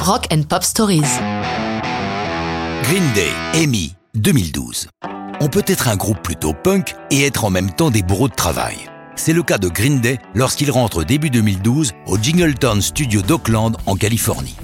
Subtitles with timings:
[0.00, 1.02] Rock and Pop Stories.
[2.84, 4.88] Green Day, Amy, 2012.
[5.40, 8.34] On peut être un groupe plutôt punk et être en même temps des bourreaux de
[8.34, 8.78] travail.
[9.14, 13.94] C'est le cas de Green Day lorsqu'ils rentrent début 2012 au Jingleton Studio d'Oakland en
[13.96, 14.56] Californie.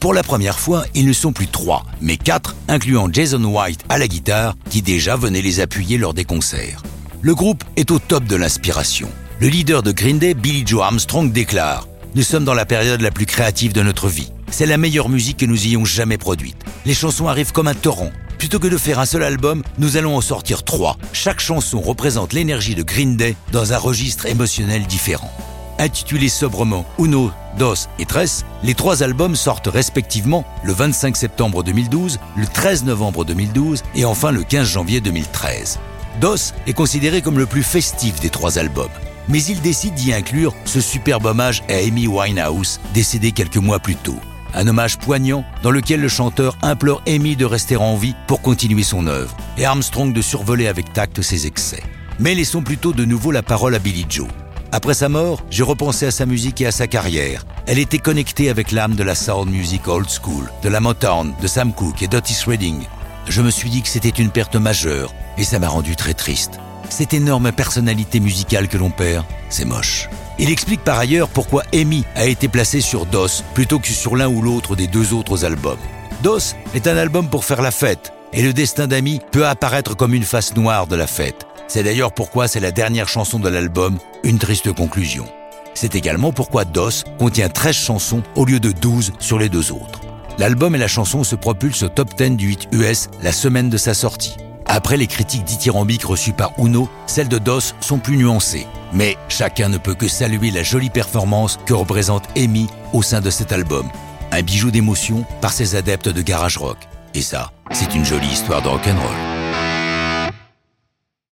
[0.00, 3.98] Pour la première fois, ils ne sont plus trois, mais quatre, incluant Jason White à
[3.98, 6.82] la guitare, qui déjà venait les appuyer lors des concerts.
[7.20, 9.10] Le groupe est au top de l'inspiration.
[9.38, 13.10] Le leader de Green Day, Billy Joe Armstrong, déclare Nous sommes dans la période la
[13.10, 14.32] plus créative de notre vie.
[14.50, 16.56] C'est la meilleure musique que nous ayons jamais produite.
[16.86, 18.10] Les chansons arrivent comme un torrent.
[18.38, 20.96] Plutôt que de faire un seul album, nous allons en sortir trois.
[21.12, 25.30] Chaque chanson représente l'énergie de Green Day dans un registre émotionnel différent.
[25.78, 32.18] Intitulés sobrement Uno, Dos et Tres, les trois albums sortent respectivement le 25 septembre 2012,
[32.36, 35.78] le 13 novembre 2012 et enfin le 15 janvier 2013.
[36.20, 38.88] Dos est considéré comme le plus festif des trois albums
[39.28, 43.96] mais il décide d'y inclure ce superbe hommage à Amy Winehouse, décédée quelques mois plus
[43.96, 44.18] tôt.
[44.54, 48.82] Un hommage poignant dans lequel le chanteur implore Amy de rester en vie pour continuer
[48.82, 51.82] son œuvre et Armstrong de survoler avec tact ses excès.
[52.18, 54.28] Mais laissons plutôt de nouveau la parole à Billy Joe.
[54.72, 57.44] Après sa mort, j'ai repensé à sa musique et à sa carrière.
[57.66, 61.46] Elle était connectée avec l'âme de la sound music old school, de la Motown, de
[61.46, 62.82] Sam Cooke et d'Otis Redding.
[63.28, 66.58] Je me suis dit que c'était une perte majeure et ça m'a rendu très triste.
[66.88, 70.08] Cette énorme personnalité musicale que l'on perd, c'est moche.
[70.40, 74.28] Il explique par ailleurs pourquoi Amy a été placée sur DOS plutôt que sur l'un
[74.28, 75.78] ou l'autre des deux autres albums.
[76.22, 80.14] DOS est un album pour faire la fête, et le destin d'Amy peut apparaître comme
[80.14, 81.46] une face noire de la fête.
[81.66, 85.26] C'est d'ailleurs pourquoi c'est la dernière chanson de l'album, une triste conclusion.
[85.74, 90.00] C'est également pourquoi DOS contient 13 chansons au lieu de 12 sur les deux autres.
[90.38, 93.76] L'album et la chanson se propulsent au top 10 du 8 US la semaine de
[93.76, 94.36] sa sortie.
[94.68, 98.66] Après les critiques dithyrambiques reçues par Uno, celles de DOS sont plus nuancées.
[98.92, 103.30] Mais chacun ne peut que saluer la jolie performance que représente Amy au sein de
[103.30, 103.88] cet album.
[104.30, 106.76] Un bijou d'émotion par ses adeptes de garage rock.
[107.14, 109.37] Et ça, c'est une jolie histoire de rock'n'roll.